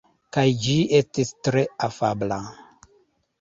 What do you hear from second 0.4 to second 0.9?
ĝi